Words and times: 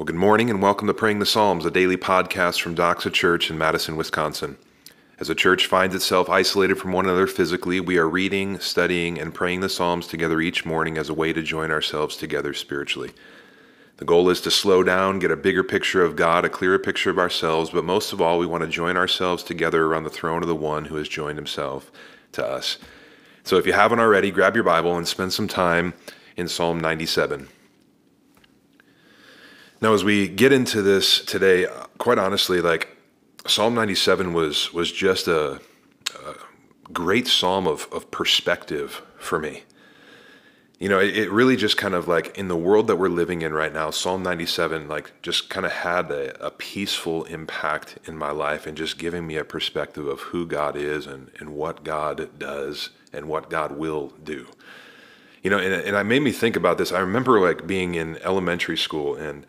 Well, 0.00 0.06
good 0.06 0.16
morning 0.16 0.48
and 0.48 0.62
welcome 0.62 0.86
to 0.86 0.94
Praying 0.94 1.18
the 1.18 1.26
Psalms, 1.26 1.66
a 1.66 1.70
daily 1.70 1.98
podcast 1.98 2.62
from 2.62 2.74
Doxa 2.74 3.12
Church 3.12 3.50
in 3.50 3.58
Madison, 3.58 3.96
Wisconsin. 3.98 4.56
As 5.18 5.28
a 5.28 5.34
church 5.34 5.66
finds 5.66 5.94
itself 5.94 6.30
isolated 6.30 6.76
from 6.76 6.92
one 6.92 7.04
another 7.04 7.26
physically, 7.26 7.80
we 7.80 7.98
are 7.98 8.08
reading, 8.08 8.58
studying, 8.60 9.20
and 9.20 9.34
praying 9.34 9.60
the 9.60 9.68
Psalms 9.68 10.06
together 10.06 10.40
each 10.40 10.64
morning 10.64 10.96
as 10.96 11.10
a 11.10 11.14
way 11.14 11.34
to 11.34 11.42
join 11.42 11.70
ourselves 11.70 12.16
together 12.16 12.54
spiritually. 12.54 13.10
The 13.98 14.06
goal 14.06 14.30
is 14.30 14.40
to 14.40 14.50
slow 14.50 14.82
down, 14.82 15.18
get 15.18 15.32
a 15.32 15.36
bigger 15.36 15.62
picture 15.62 16.02
of 16.02 16.16
God, 16.16 16.46
a 16.46 16.48
clearer 16.48 16.78
picture 16.78 17.10
of 17.10 17.18
ourselves, 17.18 17.68
but 17.68 17.84
most 17.84 18.14
of 18.14 18.22
all, 18.22 18.38
we 18.38 18.46
want 18.46 18.62
to 18.62 18.70
join 18.70 18.96
ourselves 18.96 19.42
together 19.42 19.84
around 19.84 20.04
the 20.04 20.08
throne 20.08 20.40
of 20.40 20.48
the 20.48 20.56
one 20.56 20.86
who 20.86 20.96
has 20.96 21.10
joined 21.10 21.36
himself 21.36 21.92
to 22.32 22.42
us. 22.42 22.78
So 23.44 23.58
if 23.58 23.66
you 23.66 23.74
haven't 23.74 24.00
already, 24.00 24.30
grab 24.30 24.54
your 24.54 24.64
Bible 24.64 24.96
and 24.96 25.06
spend 25.06 25.34
some 25.34 25.46
time 25.46 25.92
in 26.38 26.48
Psalm 26.48 26.80
97. 26.80 27.48
Now, 29.82 29.94
as 29.94 30.04
we 30.04 30.28
get 30.28 30.52
into 30.52 30.82
this 30.82 31.24
today, 31.24 31.66
quite 31.96 32.18
honestly, 32.18 32.60
like 32.60 32.96
Psalm 33.46 33.74
97 33.74 34.34
was 34.34 34.74
was 34.74 34.92
just 34.92 35.26
a, 35.26 35.60
a 36.14 36.34
great 36.92 37.26
psalm 37.26 37.66
of, 37.66 37.88
of 37.90 38.10
perspective 38.10 39.00
for 39.18 39.38
me. 39.38 39.62
You 40.78 40.90
know, 40.90 40.98
it, 40.98 41.16
it, 41.16 41.30
really 41.30 41.56
just 41.56 41.78
kind 41.78 41.94
of 41.94 42.08
like 42.08 42.36
in 42.38 42.48
the 42.48 42.56
world 42.56 42.88
that 42.88 42.96
we're 42.96 43.08
living 43.08 43.40
in 43.40 43.54
right 43.54 43.72
now, 43.72 43.90
Psalm 43.90 44.22
97 44.22 44.86
like 44.86 45.12
just 45.22 45.48
kind 45.48 45.64
of 45.64 45.72
had 45.72 46.10
a, 46.10 46.46
a 46.46 46.50
peaceful 46.50 47.24
impact 47.24 47.98
in 48.04 48.18
my 48.18 48.30
life 48.30 48.66
and 48.66 48.76
just 48.76 48.98
giving 48.98 49.26
me 49.26 49.36
a 49.36 49.44
perspective 49.44 50.06
of 50.06 50.20
who 50.20 50.46
God 50.46 50.76
is 50.76 51.06
and, 51.06 51.30
and 51.38 51.54
what 51.54 51.84
God 51.84 52.38
does 52.38 52.90
and 53.14 53.28
what 53.28 53.48
God 53.48 53.72
will 53.72 54.12
do. 54.24 54.46
You 55.42 55.50
know, 55.50 55.58
and, 55.58 55.72
and 55.72 55.96
it 55.96 56.04
made 56.04 56.22
me 56.22 56.32
think 56.32 56.56
about 56.56 56.78
this. 56.78 56.92
I 56.92 57.00
remember 57.00 57.40
like 57.40 57.66
being 57.66 57.94
in 57.94 58.18
elementary 58.18 58.76
school 58.76 59.14
and 59.14 59.46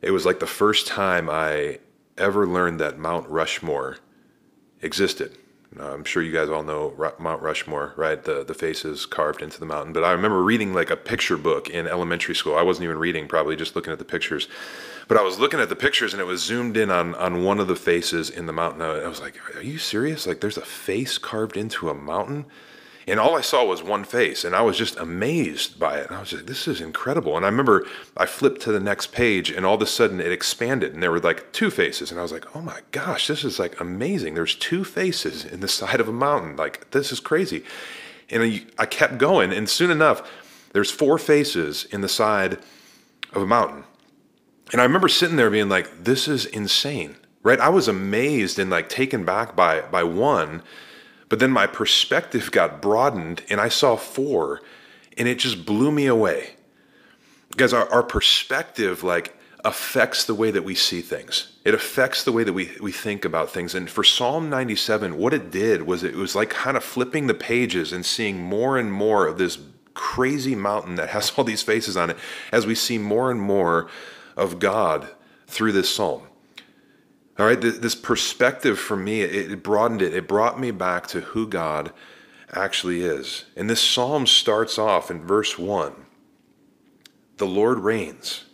it 0.00 0.10
was 0.10 0.26
like 0.26 0.40
the 0.40 0.46
first 0.46 0.86
time 0.86 1.30
I 1.30 1.78
ever 2.18 2.46
learned 2.46 2.80
that 2.80 2.98
Mount 2.98 3.28
Rushmore 3.28 3.98
existed. 4.80 5.38
I'm 5.80 6.04
sure 6.04 6.22
you 6.22 6.32
guys 6.32 6.50
all 6.50 6.62
know 6.62 6.92
Mount 7.18 7.40
Rushmore, 7.40 7.94
right? 7.96 8.22
The 8.22 8.44
the 8.44 8.52
faces 8.52 9.06
carved 9.06 9.40
into 9.40 9.58
the 9.58 9.64
mountain. 9.64 9.94
But 9.94 10.04
I 10.04 10.12
remember 10.12 10.42
reading 10.42 10.74
like 10.74 10.90
a 10.90 10.96
picture 10.96 11.38
book 11.38 11.70
in 11.70 11.86
elementary 11.86 12.34
school. 12.34 12.56
I 12.56 12.62
wasn't 12.62 12.84
even 12.84 12.98
reading, 12.98 13.26
probably 13.26 13.56
just 13.56 13.74
looking 13.74 13.92
at 13.92 13.98
the 13.98 14.04
pictures. 14.04 14.48
But 15.08 15.16
I 15.16 15.22
was 15.22 15.38
looking 15.38 15.60
at 15.60 15.70
the 15.70 15.76
pictures 15.76 16.12
and 16.12 16.20
it 16.20 16.26
was 16.26 16.42
zoomed 16.42 16.76
in 16.76 16.90
on 16.90 17.14
on 17.14 17.42
one 17.42 17.58
of 17.58 17.68
the 17.68 17.76
faces 17.76 18.28
in 18.28 18.46
the 18.46 18.52
mountain. 18.52 18.82
I 18.82 19.08
was 19.08 19.20
like, 19.20 19.38
"Are 19.56 19.62
you 19.62 19.78
serious? 19.78 20.26
Like, 20.26 20.40
there's 20.40 20.58
a 20.58 20.62
face 20.62 21.16
carved 21.16 21.56
into 21.56 21.88
a 21.88 21.94
mountain?" 21.94 22.44
And 23.06 23.18
all 23.18 23.36
I 23.36 23.40
saw 23.40 23.64
was 23.64 23.82
one 23.82 24.04
face, 24.04 24.44
and 24.44 24.54
I 24.54 24.62
was 24.62 24.78
just 24.78 24.96
amazed 24.96 25.78
by 25.78 25.98
it. 25.98 26.06
And 26.06 26.16
I 26.16 26.20
was 26.20 26.32
like, 26.32 26.46
this 26.46 26.68
is 26.68 26.80
incredible. 26.80 27.36
And 27.36 27.44
I 27.44 27.48
remember 27.48 27.86
I 28.16 28.26
flipped 28.26 28.60
to 28.62 28.72
the 28.72 28.80
next 28.80 29.12
page, 29.12 29.50
and 29.50 29.66
all 29.66 29.74
of 29.74 29.82
a 29.82 29.86
sudden 29.86 30.20
it 30.20 30.30
expanded, 30.30 30.94
and 30.94 31.02
there 31.02 31.10
were 31.10 31.20
like 31.20 31.52
two 31.52 31.70
faces. 31.70 32.10
And 32.10 32.20
I 32.20 32.22
was 32.22 32.32
like, 32.32 32.54
oh 32.54 32.60
my 32.60 32.80
gosh, 32.92 33.26
this 33.26 33.44
is 33.44 33.58
like 33.58 33.80
amazing. 33.80 34.34
There's 34.34 34.54
two 34.54 34.84
faces 34.84 35.44
in 35.44 35.60
the 35.60 35.68
side 35.68 36.00
of 36.00 36.08
a 36.08 36.12
mountain. 36.12 36.56
Like, 36.56 36.90
this 36.92 37.10
is 37.10 37.18
crazy. 37.18 37.64
And 38.30 38.64
I 38.78 38.86
kept 38.86 39.18
going, 39.18 39.52
and 39.52 39.68
soon 39.68 39.90
enough, 39.90 40.30
there's 40.72 40.90
four 40.90 41.18
faces 41.18 41.84
in 41.86 42.00
the 42.00 42.08
side 42.08 42.58
of 43.32 43.42
a 43.42 43.46
mountain. 43.46 43.84
And 44.72 44.80
I 44.80 44.84
remember 44.84 45.08
sitting 45.08 45.36
there 45.36 45.50
being 45.50 45.68
like, 45.68 46.04
this 46.04 46.28
is 46.28 46.46
insane, 46.46 47.16
right? 47.42 47.60
I 47.60 47.68
was 47.68 47.88
amazed 47.88 48.58
and 48.58 48.70
like 48.70 48.88
taken 48.88 49.24
back 49.24 49.54
by, 49.54 49.82
by 49.82 50.02
one 50.02 50.62
but 51.32 51.38
then 51.38 51.50
my 51.50 51.66
perspective 51.66 52.50
got 52.50 52.82
broadened 52.82 53.42
and 53.48 53.58
I 53.58 53.70
saw 53.70 53.96
four 53.96 54.60
and 55.16 55.26
it 55.26 55.38
just 55.38 55.64
blew 55.64 55.90
me 55.90 56.04
away. 56.04 56.56
Because 57.48 57.72
our, 57.72 57.90
our 57.90 58.02
perspective, 58.02 59.02
like, 59.02 59.34
affects 59.64 60.26
the 60.26 60.34
way 60.34 60.50
that 60.50 60.62
we 60.62 60.74
see 60.74 61.00
things. 61.00 61.56
It 61.64 61.72
affects 61.72 62.22
the 62.24 62.32
way 62.32 62.44
that 62.44 62.52
we, 62.52 62.72
we 62.82 62.92
think 62.92 63.24
about 63.24 63.48
things. 63.48 63.74
And 63.74 63.88
for 63.88 64.04
Psalm 64.04 64.50
97, 64.50 65.16
what 65.16 65.32
it 65.32 65.50
did 65.50 65.86
was 65.86 66.04
it 66.04 66.16
was 66.16 66.36
like 66.36 66.50
kind 66.50 66.76
of 66.76 66.84
flipping 66.84 67.28
the 67.28 67.32
pages 67.32 67.94
and 67.94 68.04
seeing 68.04 68.38
more 68.38 68.76
and 68.76 68.92
more 68.92 69.26
of 69.26 69.38
this 69.38 69.58
crazy 69.94 70.54
mountain 70.54 70.96
that 70.96 71.08
has 71.08 71.30
all 71.38 71.44
these 71.44 71.62
faces 71.62 71.96
on 71.96 72.10
it 72.10 72.18
as 72.52 72.66
we 72.66 72.74
see 72.74 72.98
more 72.98 73.30
and 73.30 73.40
more 73.40 73.88
of 74.36 74.58
God 74.58 75.08
through 75.46 75.72
this 75.72 75.94
psalm. 75.94 76.24
All 77.38 77.46
right, 77.46 77.60
this 77.60 77.94
perspective 77.94 78.78
for 78.78 78.96
me, 78.96 79.22
it 79.22 79.62
broadened 79.62 80.02
it. 80.02 80.14
It 80.14 80.28
brought 80.28 80.60
me 80.60 80.70
back 80.70 81.06
to 81.08 81.20
who 81.20 81.46
God 81.48 81.92
actually 82.52 83.02
is. 83.02 83.46
And 83.56 83.70
this 83.70 83.80
psalm 83.80 84.26
starts 84.26 84.78
off 84.78 85.10
in 85.10 85.26
verse 85.26 85.58
1 85.58 85.94
The 87.38 87.46
Lord 87.46 87.78
reigns. 87.78 88.44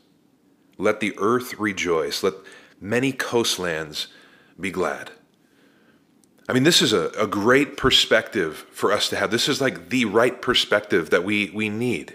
Let 0.77 1.01
the 1.01 1.15
earth 1.19 1.59
rejoice. 1.59 2.23
Let 2.23 2.35
many 2.81 3.11
coastlands 3.11 4.07
be 4.61 4.71
glad. 4.71 5.11
I 6.49 6.53
mean, 6.53 6.63
this 6.63 6.81
is 6.81 6.93
a, 6.93 7.11
a 7.19 7.27
great 7.27 7.77
perspective 7.77 8.65
for 8.71 8.93
us 8.93 9.09
to 9.11 9.17
have. 9.17 9.33
This 9.33 9.49
is 9.49 9.61
like 9.61 9.91
the 9.91 10.05
right 10.05 10.41
perspective 10.41 11.11
that 11.11 11.25
we, 11.25 11.51
we 11.51 11.69
need 11.69 12.15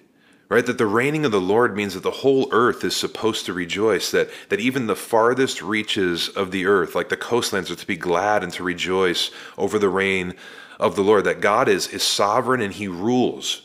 right? 0.54 0.66
That 0.66 0.78
the 0.78 0.86
reigning 0.86 1.26
of 1.26 1.32
the 1.32 1.42
lord 1.42 1.76
means 1.76 1.94
that 1.94 2.04
the 2.04 2.12
whole 2.12 2.48
earth 2.52 2.84
is 2.84 2.96
supposed 2.96 3.46
to 3.46 3.54
rejoice 3.54 4.12
that 4.12 4.30
that 4.50 4.60
even 4.60 4.88
the 4.88 4.96
farthest 4.96 5.62
reaches 5.62 6.30
of 6.30 6.52
the 6.52 6.66
earth 6.66 6.96
like 6.96 7.10
the 7.10 7.18
coastlands 7.18 7.72
are 7.72 7.76
to 7.76 7.88
be 7.88 7.98
glad 7.98 8.44
and 8.44 8.54
to 8.54 8.64
rejoice 8.64 9.32
over 9.58 9.80
the 9.80 9.90
reign 9.90 10.34
of 10.80 10.96
the 10.96 11.04
lord 11.04 11.24
that 11.24 11.42
god 11.42 11.68
is 11.68 11.88
is 11.88 12.04
sovereign 12.04 12.62
and 12.62 12.74
he 12.74 12.88
rules 12.88 13.64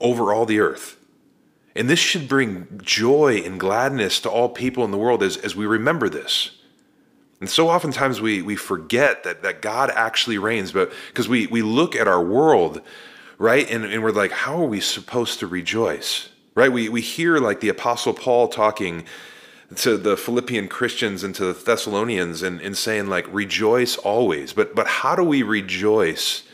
over 0.00 0.32
all 0.32 0.46
the 0.46 0.60
earth. 0.60 0.96
And 1.74 1.90
this 1.90 1.98
should 1.98 2.28
bring 2.28 2.80
joy 2.82 3.42
and 3.44 3.58
gladness 3.58 4.20
to 4.20 4.30
all 4.30 4.48
people 4.48 4.84
in 4.84 4.90
the 4.90 4.98
world 4.98 5.22
as, 5.22 5.36
as 5.38 5.56
we 5.56 5.66
remember 5.66 6.08
this. 6.08 6.50
And 7.40 7.50
so 7.50 7.68
oftentimes 7.68 8.20
we, 8.20 8.42
we 8.42 8.54
forget 8.54 9.24
that, 9.24 9.42
that 9.42 9.60
God 9.60 9.90
actually 9.90 10.38
reigns, 10.38 10.70
but 10.70 10.92
because 11.08 11.28
we, 11.28 11.46
we 11.48 11.62
look 11.62 11.96
at 11.96 12.06
our 12.06 12.22
world 12.22 12.80
right? 13.38 13.68
And, 13.70 13.84
and 13.84 14.02
we're 14.02 14.10
like, 14.10 14.32
how 14.32 14.62
are 14.62 14.66
we 14.66 14.80
supposed 14.80 15.40
to 15.40 15.46
rejoice? 15.46 16.28
Right? 16.54 16.72
We, 16.72 16.88
we 16.88 17.00
hear 17.00 17.38
like 17.38 17.60
the 17.60 17.68
Apostle 17.68 18.14
Paul 18.14 18.48
talking 18.48 19.04
to 19.76 19.96
the 19.96 20.16
Philippian 20.16 20.68
Christians 20.68 21.24
and 21.24 21.34
to 21.34 21.46
the 21.46 21.52
Thessalonians 21.52 22.42
and, 22.42 22.60
and 22.60 22.76
saying 22.76 23.08
like 23.08 23.26
rejoice 23.32 23.96
always. 23.96 24.52
But 24.52 24.74
but 24.74 24.86
how 24.86 25.16
do 25.16 25.24
we 25.24 25.42
rejoice 25.42 26.44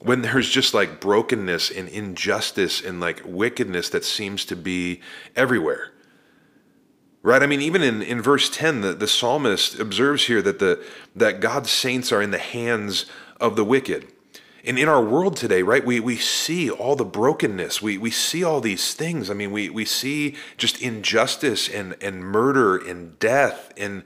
when 0.00 0.22
there's 0.22 0.48
just 0.48 0.74
like 0.74 1.00
brokenness 1.00 1.70
and 1.70 1.88
injustice 1.88 2.80
and 2.82 3.00
like 3.00 3.22
wickedness 3.24 3.88
that 3.90 4.04
seems 4.04 4.44
to 4.46 4.56
be 4.56 5.00
everywhere? 5.36 5.92
Right? 7.24 7.42
I 7.42 7.46
mean, 7.46 7.60
even 7.60 7.82
in, 7.82 8.02
in 8.02 8.20
verse 8.20 8.50
10, 8.50 8.80
the, 8.80 8.94
the 8.94 9.06
psalmist 9.06 9.78
observes 9.78 10.26
here 10.26 10.42
that 10.42 10.58
the 10.58 10.84
that 11.14 11.40
God's 11.40 11.70
saints 11.70 12.10
are 12.10 12.22
in 12.22 12.32
the 12.32 12.38
hands 12.38 13.06
of 13.40 13.54
the 13.56 13.64
wicked. 13.64 14.08
And 14.64 14.78
in 14.78 14.88
our 14.88 15.02
world 15.02 15.36
today, 15.36 15.62
right, 15.62 15.84
we, 15.84 15.98
we 15.98 16.16
see 16.16 16.70
all 16.70 16.94
the 16.94 17.04
brokenness. 17.04 17.82
We, 17.82 17.98
we 17.98 18.10
see 18.10 18.44
all 18.44 18.60
these 18.60 18.94
things. 18.94 19.28
I 19.28 19.34
mean, 19.34 19.50
we, 19.50 19.68
we 19.68 19.84
see 19.84 20.36
just 20.56 20.80
injustice 20.80 21.68
and, 21.68 21.96
and 22.00 22.24
murder 22.24 22.76
and 22.76 23.18
death. 23.18 23.72
And 23.76 24.04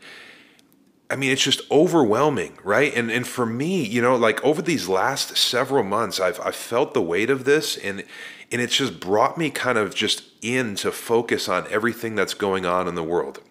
I 1.11 1.17
mean, 1.17 1.31
it's 1.31 1.43
just 1.43 1.61
overwhelming, 1.71 2.59
right? 2.65 2.95
And, 2.95 3.11
and 3.11 3.27
for 3.27 3.45
me, 3.45 3.85
you 3.85 4.01
know, 4.01 4.17
like 4.17 4.43
over 4.43 4.63
these 4.63 4.89
last 4.89 5.37
several 5.37 5.85
months, 5.85 6.19
I've, 6.19 6.41
I've 6.41 6.57
felt 6.57 6.95
the 6.95 7.03
weight 7.03 7.29
of 7.29 7.45
this 7.45 7.77
and, 7.77 8.03
and 8.51 8.61
it's 8.63 8.77
just 8.77 8.99
brought 8.99 9.37
me 9.37 9.51
kind 9.51 9.77
of 9.77 9.95
just 9.95 10.23
in 10.41 10.75
to 10.77 10.91
focus 10.91 11.49
on 11.49 11.67
everything 11.69 12.15
that's 12.15 12.35
going 12.35 12.65
on 12.65 12.89
in 12.89 12.95
the 12.95 13.03
world. 13.03 13.43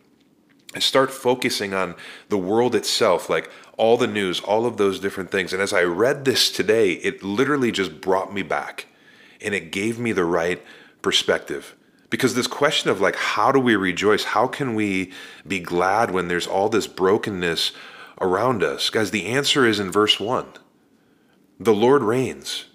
Start 0.80 1.12
focusing 1.12 1.74
on 1.74 1.96
the 2.30 2.38
world 2.38 2.75
itself, 2.75 3.30
like 3.30 3.50
all 3.78 3.97
the 3.97 4.08
news, 4.08 4.40
all 4.40 4.66
of 4.66 4.78
those 4.78 5.00
different 5.00 5.31
things. 5.31 5.53
And 5.53 5.62
as 5.62 5.74
I 5.74 5.84
read 5.84 6.25
this 6.25 6.52
today, 6.52 6.94
it 6.94 7.24
literally 7.24 7.72
just 7.72 8.02
brought 8.02 8.34
me 8.34 8.41
back 8.41 8.88
and 9.41 9.53
it 9.53 9.72
gave 9.72 10.00
me 10.00 10.12
the 10.12 10.25
right 10.25 10.62
perspective. 11.02 11.75
Because 12.09 12.36
this 12.36 12.47
question 12.47 12.90
of 12.90 13.02
like, 13.02 13.16
how 13.16 13.52
do 13.52 13.59
we 13.59 13.75
rejoice? 13.75 14.24
How 14.24 14.47
can 14.47 14.75
we 14.75 15.12
be 15.48 15.60
glad 15.60 16.12
when 16.12 16.27
there's 16.27 16.48
all 16.48 16.69
this 16.69 16.88
brokenness 16.88 17.71
around 18.21 18.63
us? 18.63 18.89
Guys, 18.89 19.12
the 19.12 19.25
answer 19.28 19.66
is 19.66 19.80
in 19.80 19.92
verse 19.92 20.19
1 20.19 20.45
The 21.60 21.74
Lord 21.74 22.04
reigns. 22.04 22.66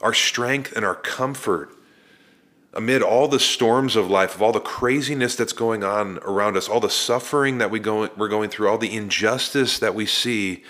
Our 0.00 0.14
strength 0.14 0.72
and 0.76 0.84
our 0.84 0.94
comfort 0.94 1.75
amid 2.76 3.02
all 3.02 3.26
the 3.26 3.40
storms 3.40 3.96
of 3.96 4.10
life, 4.10 4.34
of 4.34 4.42
all 4.42 4.52
the 4.52 4.60
craziness 4.60 5.34
that's 5.34 5.54
going 5.54 5.82
on 5.82 6.18
around 6.18 6.56
us, 6.56 6.68
all 6.68 6.80
the 6.80 6.90
suffering 6.90 7.58
that 7.58 7.70
we 7.70 7.80
go, 7.80 8.10
we're 8.16 8.28
going 8.28 8.50
through, 8.50 8.68
all 8.68 8.78
the 8.78 8.94
injustice 8.94 9.78
that 9.78 9.94
we 9.94 10.04
see, 10.04 10.62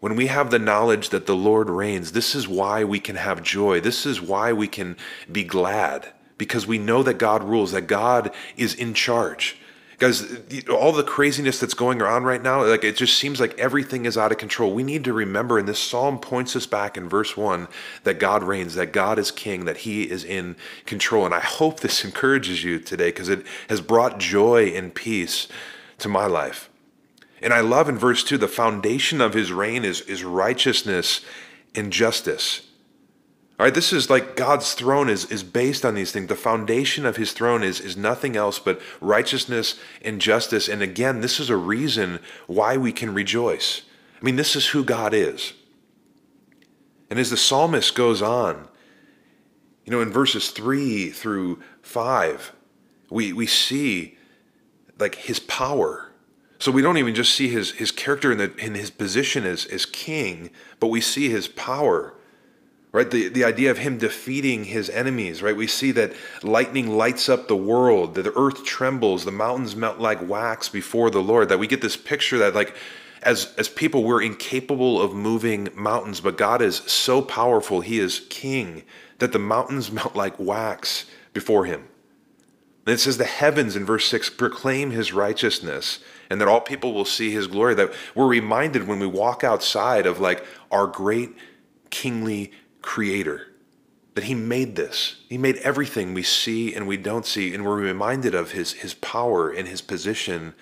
when 0.00 0.14
we 0.14 0.26
have 0.26 0.50
the 0.50 0.58
knowledge 0.58 1.08
that 1.08 1.26
the 1.26 1.34
Lord 1.34 1.70
reigns, 1.70 2.12
this 2.12 2.34
is 2.34 2.46
why 2.46 2.84
we 2.84 3.00
can 3.00 3.16
have 3.16 3.42
joy. 3.42 3.80
This 3.80 4.04
is 4.04 4.20
why 4.20 4.52
we 4.52 4.68
can 4.68 4.96
be 5.32 5.42
glad, 5.42 6.12
because 6.36 6.66
we 6.66 6.78
know 6.78 7.02
that 7.02 7.14
God 7.14 7.42
rules, 7.42 7.72
that 7.72 7.86
God 7.86 8.32
is 8.56 8.74
in 8.74 8.92
charge. 8.92 9.56
Guys, 9.98 10.22
all 10.68 10.92
the 10.92 11.02
craziness 11.02 11.58
that's 11.58 11.72
going 11.72 12.02
on 12.02 12.22
right 12.22 12.42
now, 12.42 12.62
like 12.66 12.84
it 12.84 12.96
just 12.96 13.16
seems 13.16 13.40
like 13.40 13.58
everything 13.58 14.04
is 14.04 14.18
out 14.18 14.30
of 14.30 14.36
control. 14.36 14.74
We 14.74 14.82
need 14.82 15.04
to 15.04 15.12
remember, 15.14 15.58
and 15.58 15.66
this 15.66 15.78
psalm 15.78 16.18
points 16.18 16.54
us 16.54 16.66
back 16.66 16.98
in 16.98 17.08
verse 17.08 17.34
one 17.34 17.66
that 18.04 18.18
God 18.18 18.42
reigns, 18.42 18.74
that 18.74 18.92
God 18.92 19.18
is 19.18 19.30
king, 19.30 19.64
that 19.64 19.78
he 19.78 20.02
is 20.02 20.22
in 20.22 20.56
control. 20.84 21.24
And 21.24 21.34
I 21.34 21.40
hope 21.40 21.80
this 21.80 22.04
encourages 22.04 22.62
you 22.62 22.78
today 22.78 23.08
because 23.08 23.30
it 23.30 23.46
has 23.70 23.80
brought 23.80 24.18
joy 24.18 24.66
and 24.66 24.94
peace 24.94 25.48
to 25.98 26.08
my 26.08 26.26
life. 26.26 26.68
And 27.40 27.54
I 27.54 27.60
love 27.60 27.88
in 27.88 27.96
verse 27.96 28.22
2 28.22 28.36
the 28.36 28.48
foundation 28.48 29.22
of 29.22 29.32
his 29.32 29.50
reign 29.50 29.84
is, 29.84 30.02
is 30.02 30.22
righteousness 30.24 31.22
and 31.74 31.90
justice. 31.90 32.66
All 33.58 33.64
right, 33.64 33.74
this 33.74 33.90
is 33.90 34.10
like 34.10 34.36
God's 34.36 34.74
throne 34.74 35.08
is, 35.08 35.24
is 35.26 35.42
based 35.42 35.86
on 35.86 35.94
these 35.94 36.12
things. 36.12 36.28
The 36.28 36.34
foundation 36.34 37.06
of 37.06 37.16
his 37.16 37.32
throne 37.32 37.62
is, 37.62 37.80
is 37.80 37.96
nothing 37.96 38.36
else 38.36 38.58
but 38.58 38.82
righteousness 39.00 39.78
and 40.02 40.20
justice. 40.20 40.68
And 40.68 40.82
again, 40.82 41.22
this 41.22 41.40
is 41.40 41.48
a 41.48 41.56
reason 41.56 42.20
why 42.46 42.76
we 42.76 42.92
can 42.92 43.14
rejoice. 43.14 43.82
I 44.20 44.24
mean, 44.24 44.36
this 44.36 44.56
is 44.56 44.68
who 44.68 44.84
God 44.84 45.14
is. 45.14 45.54
And 47.08 47.18
as 47.18 47.30
the 47.30 47.38
psalmist 47.38 47.94
goes 47.94 48.20
on, 48.20 48.68
you 49.86 49.92
know, 49.92 50.02
in 50.02 50.10
verses 50.10 50.50
3 50.50 51.08
through 51.10 51.62
5, 51.80 52.52
we, 53.08 53.32
we 53.32 53.46
see 53.46 54.18
like 54.98 55.14
his 55.14 55.38
power. 55.38 56.12
So 56.58 56.70
we 56.70 56.82
don't 56.82 56.98
even 56.98 57.14
just 57.14 57.34
see 57.34 57.48
his, 57.48 57.70
his 57.72 57.90
character 57.90 58.32
in, 58.32 58.40
in 58.58 58.74
his 58.74 58.90
position 58.90 59.44
as, 59.44 59.64
as 59.64 59.86
king, 59.86 60.50
but 60.78 60.88
we 60.88 61.00
see 61.00 61.30
his 61.30 61.48
power 61.48 62.15
right? 62.96 63.10
The, 63.10 63.28
the 63.28 63.44
idea 63.44 63.70
of 63.70 63.78
him 63.78 63.98
defeating 63.98 64.64
his 64.64 64.90
enemies 64.90 65.42
right? 65.42 65.56
We 65.56 65.66
see 65.66 65.92
that 65.92 66.12
lightning 66.42 66.96
lights 66.96 67.28
up 67.28 67.46
the 67.46 67.56
world 67.56 68.14
that 68.14 68.22
the 68.22 68.36
earth 68.36 68.64
trembles 68.64 69.24
the 69.24 69.32
mountains 69.32 69.76
melt 69.76 69.98
like 69.98 70.26
wax 70.28 70.68
before 70.68 71.10
the 71.10 71.22
lord 71.22 71.48
that 71.48 71.58
we 71.58 71.66
get 71.66 71.80
this 71.82 71.96
picture 71.96 72.38
that 72.38 72.54
like 72.54 72.74
as 73.22 73.54
as 73.58 73.68
people 73.68 74.04
we're 74.04 74.22
incapable 74.22 75.00
of 75.00 75.14
moving 75.14 75.68
mountains 75.74 76.20
but 76.20 76.36
god 76.36 76.62
is 76.62 76.76
so 76.86 77.22
powerful 77.22 77.80
he 77.80 77.98
is 77.98 78.26
king 78.28 78.82
that 79.18 79.32
the 79.32 79.38
mountains 79.38 79.90
melt 79.98 80.14
like 80.14 80.38
wax 80.38 81.06
before 81.32 81.66
him. 81.66 81.88
And 82.86 82.94
it 82.94 82.98
says 82.98 83.18
the 83.18 83.24
heavens 83.24 83.74
in 83.74 83.84
verse 83.84 84.06
6 84.06 84.30
proclaim 84.30 84.90
his 84.92 85.12
righteousness 85.12 85.98
and 86.30 86.40
that 86.40 86.48
all 86.48 86.60
people 86.60 86.94
will 86.94 87.04
see 87.04 87.30
his 87.30 87.46
glory 87.46 87.74
that 87.74 87.92
we're 88.14 88.28
reminded 88.28 88.86
when 88.86 89.00
we 89.00 89.06
walk 89.06 89.42
outside 89.42 90.06
of 90.06 90.20
like 90.20 90.44
our 90.70 90.86
great 90.86 91.34
kingly 91.90 92.52
creator, 92.86 93.48
that 94.14 94.24
he 94.24 94.34
made 94.34 94.76
this. 94.76 95.16
He 95.28 95.36
made 95.36 95.56
everything 95.56 96.14
we 96.14 96.22
see 96.22 96.74
and 96.74 96.88
we 96.88 96.96
don't 96.96 97.26
see, 97.26 97.52
and 97.52 97.66
we're 97.66 97.76
reminded 97.76 98.34
of 98.34 98.52
his, 98.52 98.72
his 98.72 98.94
power 98.94 99.50
and 99.50 99.68
his 99.68 99.82
position 99.82 100.54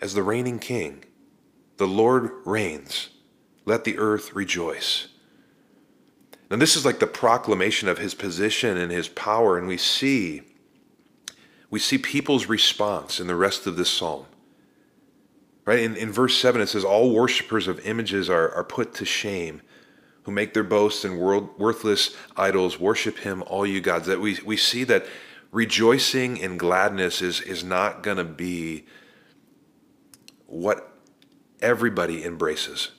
as 0.00 0.14
the 0.14 0.22
reigning 0.24 0.58
king. 0.58 1.04
The 1.76 1.86
Lord 1.86 2.30
reigns. 2.44 3.10
Let 3.64 3.84
the 3.84 3.98
earth 3.98 4.34
rejoice. 4.34 5.06
Now, 6.50 6.56
this 6.56 6.74
is 6.74 6.84
like 6.84 6.98
the 6.98 7.06
proclamation 7.06 7.88
of 7.88 7.98
his 7.98 8.14
position 8.14 8.76
and 8.76 8.90
his 8.90 9.08
power, 9.08 9.56
and 9.56 9.68
we 9.68 9.78
see 9.78 10.42
we 11.70 11.78
see 11.78 11.96
people's 11.96 12.46
response 12.46 13.18
in 13.18 13.28
the 13.28 13.34
rest 13.34 13.66
of 13.66 13.76
this 13.76 13.88
psalm. 13.88 14.26
Right? 15.64 15.78
In, 15.78 15.96
in 15.96 16.12
verse 16.12 16.36
7, 16.36 16.60
it 16.60 16.66
says, 16.66 16.84
All 16.84 17.12
worshippers 17.12 17.66
of 17.66 17.80
images 17.86 18.28
are, 18.28 18.52
are 18.54 18.64
put 18.64 18.92
to 18.96 19.06
shame 19.06 19.62
who 20.24 20.32
make 20.32 20.54
their 20.54 20.64
boasts 20.64 21.04
in 21.04 21.18
world, 21.18 21.50
worthless 21.58 22.14
idols, 22.36 22.78
worship 22.78 23.18
him, 23.18 23.42
all 23.46 23.66
you 23.66 23.80
gods. 23.80 24.06
That 24.06 24.20
we, 24.20 24.38
we 24.44 24.56
see 24.56 24.84
that 24.84 25.06
rejoicing 25.50 26.42
and 26.42 26.58
gladness 26.58 27.20
is, 27.22 27.40
is 27.40 27.64
not 27.64 28.02
going 28.02 28.16
to 28.16 28.24
be 28.24 28.84
what 30.46 30.92
everybody 31.60 32.24
embraces. 32.24 32.90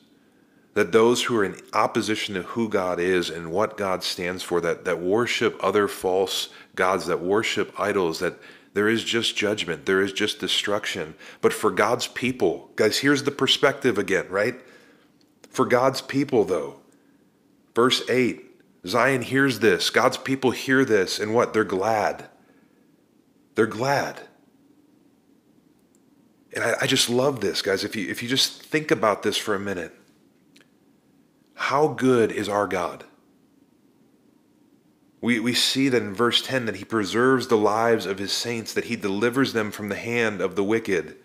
That 0.73 0.91
those 0.91 1.23
who 1.23 1.37
are 1.37 1.43
in 1.43 1.59
opposition 1.73 2.33
to 2.35 2.41
who 2.43 2.67
God 2.67 2.99
is 2.99 3.29
and 3.29 3.51
what 3.51 3.77
God 3.77 4.03
stands 4.03 4.41
for, 4.41 4.59
that, 4.61 4.85
that 4.85 4.99
worship 4.99 5.55
other 5.63 5.87
false 5.87 6.49
gods, 6.75 7.05
that 7.05 7.21
worship 7.21 7.79
idols, 7.79 8.19
that 8.19 8.39
there 8.73 8.89
is 8.89 9.03
just 9.03 9.37
judgment, 9.37 9.85
there 9.85 10.01
is 10.01 10.11
just 10.11 10.39
destruction. 10.39 11.13
But 11.41 11.53
for 11.53 11.69
God's 11.69 12.07
people, 12.07 12.71
guys, 12.75 12.97
here's 12.97 13.23
the 13.23 13.31
perspective 13.31 13.99
again, 13.99 14.27
right? 14.29 14.55
For 15.49 15.65
God's 15.65 16.01
people, 16.01 16.43
though, 16.43 16.79
Verse 17.75 18.07
8 18.09 18.49
Zion 18.85 19.21
hears 19.21 19.59
this. 19.59 19.89
God's 19.89 20.17
people 20.17 20.51
hear 20.51 20.83
this, 20.83 21.19
and 21.19 21.33
what? 21.33 21.53
They're 21.53 21.63
glad. 21.63 22.27
They're 23.55 23.65
glad. 23.65 24.21
And 26.53 26.63
I, 26.63 26.75
I, 26.81 26.87
just 26.87 27.09
love 27.09 27.39
this, 27.39 27.61
guys. 27.61 27.83
If 27.83 27.95
you, 27.95 28.09
if 28.09 28.21
you 28.21 28.29
just 28.29 28.61
think 28.61 28.91
about 28.91 29.23
this 29.23 29.37
for 29.37 29.55
a 29.55 29.59
minute, 29.59 29.93
how 31.55 31.87
good 31.87 32.31
is 32.31 32.49
our 32.49 32.67
God? 32.67 33.05
We, 35.21 35.39
we 35.39 35.53
see 35.53 35.87
that 35.89 36.01
in 36.01 36.13
verse 36.13 36.41
10 36.41 36.65
that 36.65 36.75
he 36.75 36.83
preserves 36.83 37.47
the 37.47 37.57
lives 37.57 38.05
of 38.05 38.19
his 38.19 38.33
saints, 38.33 38.73
that 38.73 38.85
he 38.85 38.97
delivers 38.97 39.53
them 39.53 39.71
from 39.71 39.87
the 39.87 39.95
hand 39.95 40.41
of 40.41 40.55
the 40.55 40.63
wicked 40.63 41.15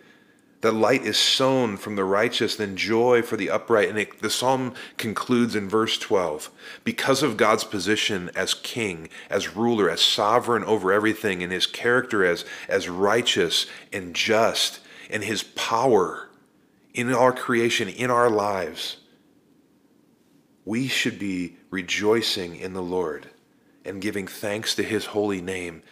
that 0.61 0.73
light 0.73 1.03
is 1.03 1.17
sown 1.17 1.77
from 1.77 1.95
the 1.95 2.05
righteous 2.05 2.59
and 2.59 2.77
joy 2.77 3.23
for 3.23 3.37
the 3.37 3.51
upright. 3.51 3.89
And 3.89 3.99
it, 3.99 4.21
the 4.21 4.31
psalm 4.31 4.75
concludes 4.97 5.55
in 5.55 5.69
verse 5.69 5.97
12 5.99 6.51
because 6.83 7.23
of 7.23 7.37
God's 7.37 7.65
position 7.65 8.31
as 8.35 8.55
king, 8.55 9.09
as 9.31 9.55
ruler, 9.55 9.89
as 9.89 10.01
sovereign 10.01 10.65
over 10.65 10.93
everything, 10.93 11.43
and 11.43 11.53
his 11.53 11.67
character 11.67 12.25
as, 12.25 12.45
as 12.69 12.89
righteous 12.89 13.67
and 13.93 14.15
just, 14.15 14.81
and 15.09 15.23
his 15.23 15.45
power 15.45 16.29
in 16.93 17.13
our 17.15 17.33
creation, 17.33 17.89
in 17.89 18.11
our 18.11 18.29
lives, 18.29 18.97
we 20.65 20.89
should 20.89 21.19
be 21.19 21.57
rejoicing 21.71 22.57
in 22.57 22.73
the 22.73 22.83
Lord 22.83 23.29
and 23.85 24.03
giving 24.03 24.27
thanks 24.27 24.75
to 24.75 24.83
his 24.83 25.07
holy 25.07 25.41
name 25.41 25.83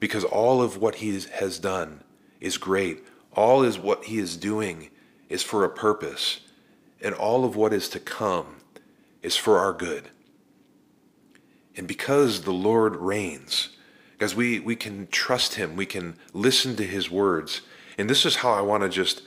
because 0.00 0.24
all 0.24 0.62
of 0.62 0.78
what 0.78 0.96
he 0.96 1.20
has 1.34 1.58
done 1.58 2.02
is 2.40 2.56
great 2.56 3.04
all 3.36 3.62
is 3.62 3.78
what 3.78 4.04
he 4.04 4.18
is 4.18 4.36
doing 4.36 4.90
is 5.28 5.42
for 5.42 5.64
a 5.64 5.68
purpose, 5.68 6.40
and 7.00 7.14
all 7.14 7.44
of 7.44 7.54
what 7.54 7.72
is 7.72 7.88
to 7.90 8.00
come 8.00 8.56
is 9.22 9.36
for 9.36 9.58
our 9.58 9.72
good. 9.72 10.08
And 11.76 11.86
because 11.86 12.42
the 12.42 12.52
Lord 12.52 12.96
reigns, 12.96 13.70
guys, 14.18 14.34
we, 14.34 14.60
we 14.60 14.74
can 14.74 15.08
trust 15.08 15.56
him, 15.56 15.76
we 15.76 15.86
can 15.86 16.16
listen 16.32 16.74
to 16.76 16.84
his 16.84 17.10
words. 17.10 17.60
And 17.98 18.08
this 18.08 18.24
is 18.24 18.36
how 18.36 18.52
I 18.52 18.62
want 18.62 18.82
to 18.82 18.88
just 18.88 19.22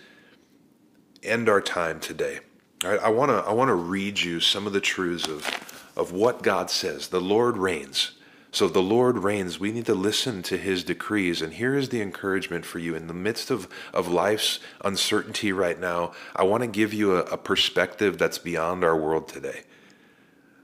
end 1.21 1.47
our 1.47 1.61
time 1.61 1.99
today. 1.99 2.39
Right, 2.83 2.99
I 2.99 3.09
want 3.09 3.29
to 3.29 3.35
I 3.35 3.51
want 3.51 3.67
to 3.67 3.75
read 3.75 4.21
you 4.21 4.39
some 4.39 4.65
of 4.65 4.71
the 4.71 4.79
truths 4.79 5.27
of, 5.27 5.91
of 5.97 6.13
what 6.13 6.41
God 6.41 6.71
says. 6.71 7.09
The 7.09 7.19
Lord 7.19 7.57
reigns. 7.57 8.11
So 8.51 8.67
the 8.67 8.81
Lord 8.81 9.19
reigns. 9.19 9.59
We 9.59 9.71
need 9.71 9.85
to 9.85 9.93
listen 9.93 10.41
to 10.43 10.57
his 10.57 10.83
decrees. 10.83 11.41
And 11.41 11.53
here 11.53 11.75
is 11.75 11.89
the 11.89 12.01
encouragement 12.01 12.65
for 12.65 12.79
you. 12.79 12.95
In 12.95 13.07
the 13.07 13.13
midst 13.13 13.51
of, 13.51 13.67
of 13.93 14.07
life's 14.07 14.59
uncertainty 14.83 15.51
right 15.51 15.79
now, 15.79 16.13
I 16.35 16.43
want 16.43 16.63
to 16.63 16.67
give 16.67 16.93
you 16.93 17.15
a, 17.15 17.19
a 17.25 17.37
perspective 17.37 18.17
that's 18.17 18.39
beyond 18.39 18.83
our 18.83 18.97
world 18.97 19.27
today. 19.27 19.63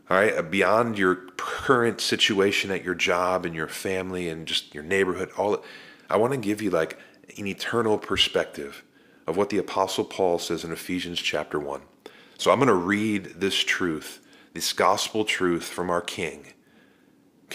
All 0.09 0.17
right, 0.17 0.51
beyond 0.51 0.97
your 0.97 1.15
current 1.37 1.99
situation 1.99 2.71
at 2.71 2.83
your 2.83 2.95
job 2.95 3.45
and 3.45 3.55
your 3.55 3.67
family 3.67 4.29
and 4.29 4.47
just 4.47 4.73
your 4.73 4.83
neighborhood, 4.83 5.31
all 5.37 5.63
I 6.09 6.17
want 6.17 6.33
to 6.33 6.39
give 6.39 6.61
you 6.61 6.69
like 6.69 6.99
an 7.37 7.47
eternal 7.47 7.97
perspective 7.97 8.83
of 9.25 9.35
what 9.35 9.49
the 9.49 9.57
apostle 9.57 10.05
Paul 10.05 10.37
says 10.37 10.63
in 10.63 10.71
Ephesians 10.71 11.19
chapter 11.19 11.59
1. 11.59 11.81
So 12.37 12.51
I'm 12.51 12.59
going 12.59 12.67
to 12.67 12.75
read 12.75 13.35
this 13.37 13.57
truth, 13.63 14.19
this 14.53 14.73
gospel 14.73 15.25
truth 15.25 15.63
from 15.63 15.89
our 15.89 16.01
king 16.01 16.45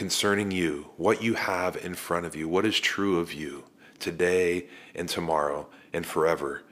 concerning 0.00 0.50
you, 0.50 0.88
what 0.97 1.23
you 1.23 1.35
have 1.35 1.76
in 1.76 1.95
front 1.95 2.25
of 2.25 2.35
you, 2.35 2.49
what 2.49 2.64
is 2.64 2.80
true 2.80 3.19
of 3.19 3.35
you 3.35 3.62
today 3.99 4.66
and 4.95 5.07
tomorrow 5.11 5.66
and 5.92 6.07
forever. 6.07 6.62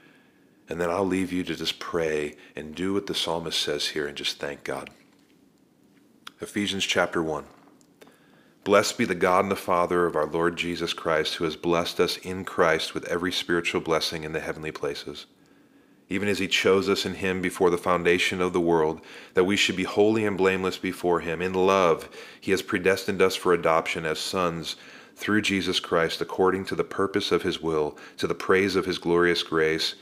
And 0.67 0.81
then 0.81 0.89
I'll 0.89 1.05
leave 1.05 1.31
you 1.31 1.43
to 1.43 1.55
just 1.55 1.77
pray 1.77 2.37
and 2.55 2.73
do 2.73 2.91
what 2.91 3.05
the 3.05 3.13
psalmist 3.13 3.61
says 3.61 3.89
here 3.89 4.07
and 4.07 4.17
just 4.17 4.39
thank 4.39 4.63
God. 4.63 4.89
Ephesians 6.41 6.87
chapter 6.87 7.21
1. 7.21 7.45
Blessed 8.63 8.97
be 8.97 9.05
the 9.05 9.13
God 9.13 9.45
and 9.45 9.51
the 9.51 9.55
Father 9.55 10.07
of 10.07 10.15
our 10.15 10.25
Lord 10.25 10.57
Jesus 10.57 10.93
Christ, 10.93 11.35
who 11.35 11.43
has 11.43 11.55
blessed 11.55 11.99
us 11.99 12.17
in 12.17 12.43
Christ 12.43 12.95
with 12.95 13.05
every 13.05 13.31
spiritual 13.31 13.81
blessing 13.81 14.23
in 14.23 14.33
the 14.33 14.39
heavenly 14.39 14.71
places 14.71 15.27
even 16.09 16.27
as 16.27 16.39
he 16.39 16.47
chose 16.47 16.89
us 16.89 17.05
in 17.05 17.13
him 17.15 17.41
before 17.41 17.69
the 17.69 17.77
foundation 17.77 18.41
of 18.41 18.51
the 18.51 18.59
world, 18.59 18.99
that 19.35 19.43
we 19.43 19.55
should 19.55 19.75
be 19.75 19.83
holy 19.83 20.25
and 20.25 20.37
blameless 20.37 20.77
before 20.77 21.19
him. 21.19 21.41
In 21.41 21.53
love, 21.53 22.09
he 22.41 22.51
has 22.51 22.63
predestined 22.63 23.21
us 23.21 23.35
for 23.35 23.53
adoption 23.53 24.05
as 24.05 24.17
sons 24.17 24.75
through 25.15 25.41
Jesus 25.41 25.79
Christ, 25.79 26.19
according 26.19 26.65
to 26.65 26.75
the 26.75 26.83
purpose 26.83 27.31
of 27.31 27.43
his 27.43 27.61
will, 27.61 27.97
to 28.17 28.25
the 28.25 28.33
praise 28.33 28.75
of 28.75 28.85
his 28.85 28.97
glorious 28.97 29.43
grace, 29.43 29.95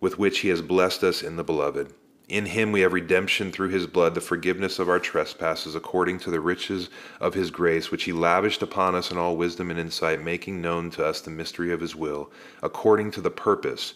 with 0.00 0.18
which 0.18 0.38
he 0.38 0.48
has 0.48 0.62
blessed 0.62 1.04
us 1.04 1.22
in 1.22 1.36
the 1.36 1.44
beloved 1.44 1.92
In 2.28 2.46
him 2.46 2.72
we 2.72 2.80
have 2.80 2.94
redemption 2.94 3.52
through 3.52 3.68
his 3.68 3.86
blood, 3.86 4.14
the 4.14 4.20
forgiveness 4.22 4.78
of 4.78 4.88
our 4.88 4.98
trespasses, 4.98 5.74
according 5.74 6.18
to 6.20 6.30
the 6.30 6.40
riches 6.40 6.88
of 7.20 7.34
his 7.34 7.50
grace, 7.50 7.90
which 7.90 8.04
he 8.04 8.12
lavished 8.12 8.62
upon 8.62 8.94
us 8.94 9.10
in 9.10 9.18
all 9.18 9.36
wisdom 9.36 9.70
and 9.70 9.78
insight, 9.78 10.22
making 10.22 10.62
known 10.62 10.88
to 10.92 11.04
us 11.04 11.20
the 11.20 11.30
mystery 11.30 11.72
of 11.72 11.80
his 11.80 11.94
will, 11.94 12.30
according 12.62 13.10
to 13.10 13.20
the 13.20 13.30
purpose 13.30 13.94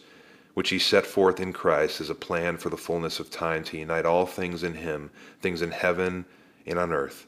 which 0.56 0.70
he 0.70 0.78
set 0.78 1.04
forth 1.04 1.38
in 1.38 1.52
Christ 1.52 2.00
as 2.00 2.08
a 2.08 2.14
plan 2.14 2.56
for 2.56 2.70
the 2.70 2.78
fullness 2.78 3.20
of 3.20 3.30
time 3.30 3.62
to 3.64 3.76
unite 3.76 4.06
all 4.06 4.25
things 4.25 4.62
in 4.62 4.72
him, 4.72 5.10
things 5.42 5.60
in 5.60 5.70
heaven 5.70 6.25
and 6.66 6.78
on 6.78 6.94
earth. 6.94 7.26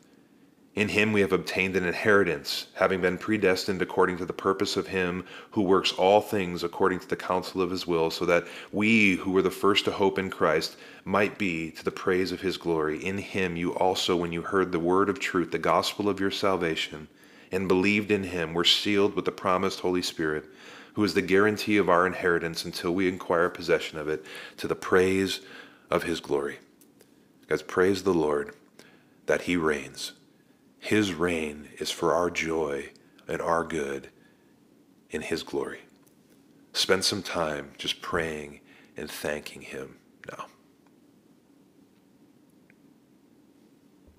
In 0.74 0.88
him 0.88 1.12
we 1.12 1.20
have 1.20 1.34
obtained 1.34 1.76
an 1.76 1.84
inheritance, 1.84 2.68
having 2.72 3.02
been 3.02 3.18
predestined 3.18 3.82
according 3.82 4.16
to 4.16 4.24
the 4.24 4.32
purpose 4.32 4.78
of 4.78 4.86
him 4.86 5.26
who 5.50 5.60
works 5.60 5.92
all 5.92 6.22
things 6.22 6.64
according 6.64 7.00
to 7.00 7.06
the 7.06 7.16
counsel 7.16 7.60
of 7.60 7.70
his 7.70 7.86
will, 7.86 8.10
so 8.10 8.24
that 8.24 8.46
we 8.72 9.16
who 9.16 9.32
were 9.32 9.42
the 9.42 9.50
first 9.50 9.84
to 9.84 9.90
hope 9.90 10.18
in 10.18 10.30
Christ 10.30 10.78
might 11.04 11.36
be 11.36 11.70
to 11.72 11.84
the 11.84 11.90
praise 11.90 12.32
of 12.32 12.40
his 12.40 12.56
glory. 12.56 13.04
In 13.04 13.18
him 13.18 13.56
you 13.56 13.74
also, 13.74 14.16
when 14.16 14.32
you 14.32 14.40
heard 14.40 14.72
the 14.72 14.80
word 14.80 15.10
of 15.10 15.20
truth, 15.20 15.50
the 15.50 15.58
gospel 15.58 16.08
of 16.08 16.18
your 16.18 16.30
salvation, 16.30 17.08
and 17.52 17.68
believed 17.68 18.10
in 18.10 18.22
him, 18.22 18.54
were 18.54 18.64
sealed 18.64 19.14
with 19.14 19.26
the 19.26 19.32
promised 19.32 19.80
Holy 19.80 20.00
Spirit, 20.00 20.46
who 20.98 21.04
is 21.04 21.14
the 21.14 21.22
guarantee 21.22 21.76
of 21.76 21.88
our 21.88 22.08
inheritance 22.08 22.64
until 22.64 22.92
we 22.92 23.06
acquire 23.06 23.48
possession 23.48 24.00
of 24.00 24.08
it, 24.08 24.26
to 24.56 24.66
the 24.66 24.74
praise 24.74 25.38
of 25.92 26.02
his 26.02 26.18
glory. 26.18 26.58
Guys, 27.46 27.62
praise 27.62 28.02
the 28.02 28.12
Lord 28.12 28.52
that 29.26 29.42
he 29.42 29.56
reigns. 29.56 30.14
His 30.80 31.14
reign 31.14 31.68
is 31.78 31.92
for 31.92 32.14
our 32.14 32.30
joy 32.30 32.90
and 33.28 33.40
our 33.40 33.62
good 33.62 34.08
in 35.10 35.22
His 35.22 35.44
glory. 35.44 35.82
Spend 36.72 37.04
some 37.04 37.22
time 37.22 37.70
just 37.78 38.02
praying 38.02 38.58
and 38.96 39.08
thanking 39.08 39.62
Him 39.62 39.98
now. 40.28 40.46